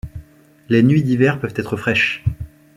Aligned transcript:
Les 0.67 0.81
nuits 0.81 1.03
d'hiver 1.03 1.39
peuvent 1.39 1.53
être 1.55 1.77
fraîches. 1.77 2.23